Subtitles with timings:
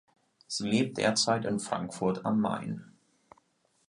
[0.47, 2.91] Sie lebt derzeit in Frankfurt am Main.